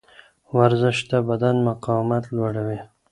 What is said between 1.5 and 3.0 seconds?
مقاومت لوړوي.